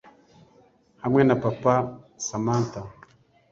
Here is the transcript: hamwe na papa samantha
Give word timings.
hamwe 1.01 1.21
na 1.27 1.35
papa 1.43 1.73
samantha 2.25 2.81